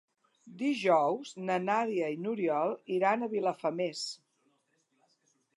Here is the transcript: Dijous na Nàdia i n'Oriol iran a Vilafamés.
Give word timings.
Dijous 0.61 1.33
na 1.49 1.57
Nàdia 1.67 2.09
i 2.15 2.19
n'Oriol 2.23 2.75
iran 2.97 3.21
a 3.21 3.31
Vilafamés. 3.37 4.03